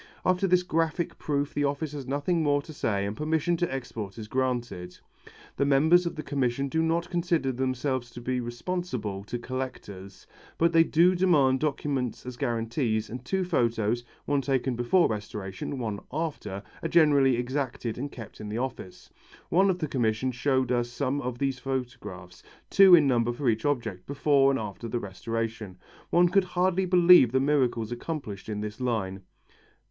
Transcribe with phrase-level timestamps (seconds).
[0.25, 4.17] After this graphic proof the office has nothing more to say and permission to export
[4.17, 4.97] is granted.
[5.57, 10.25] The members of the Commission do not consider themselves to be responsible to collectors.
[10.57, 15.79] But they do demand documents as guarantees, and two photos, one taken before restoration and
[15.79, 19.11] one after, are generally exacted and kept in the office.
[19.49, 22.41] One of the Commission showed us some of these photographs,
[22.71, 25.77] two in number for each object, before and after the restoration.
[26.09, 29.21] One could hardly believe the miracles accomplished in this line.